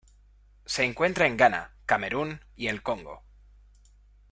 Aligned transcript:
Se 0.65 0.83
encuentra 0.83 1.27
en 1.27 1.37
Ghana, 1.37 1.75
Camerún 1.85 2.41
y 2.55 2.69
el 2.69 2.81
Congo. 2.81 3.21